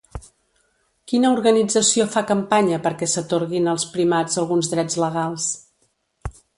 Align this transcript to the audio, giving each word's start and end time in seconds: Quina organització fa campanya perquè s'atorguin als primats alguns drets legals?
Quina 1.11 1.31
organització 1.35 2.07
fa 2.15 2.25
campanya 2.33 2.81
perquè 2.87 3.11
s'atorguin 3.13 3.73
als 3.75 3.87
primats 3.95 4.43
alguns 4.45 4.75
drets 4.77 5.03
legals? 5.07 5.51